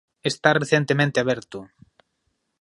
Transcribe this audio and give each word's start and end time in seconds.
Está 0.31 0.49
recentemente 0.55 1.17
aberto. 1.19 1.59